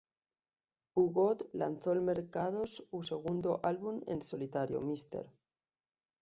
U-God 0.95 1.41
lanzó 1.53 1.91
al 1.91 2.01
mercados 2.01 2.87
u 2.89 3.03
segundo 3.03 3.59
álbum 3.61 4.01
en 4.07 4.23
solitario, 4.23 4.81
"Mr. 4.81 5.29